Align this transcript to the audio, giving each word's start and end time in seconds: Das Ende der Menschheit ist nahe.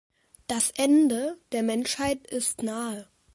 Das 0.47 0.71
Ende 0.71 1.37
der 1.51 1.61
Menschheit 1.61 2.25
ist 2.25 2.63
nahe. 2.63 3.07